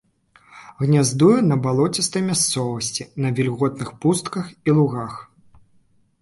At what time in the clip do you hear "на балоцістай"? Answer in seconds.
1.49-2.23